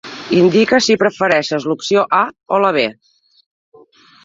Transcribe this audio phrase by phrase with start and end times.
[0.35, 2.23] Indica si prefereixes l'opció A
[2.59, 2.89] o la B